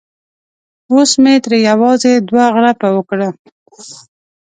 [0.91, 3.29] اوس مې ترې یوازې دوه غړپه وکړه.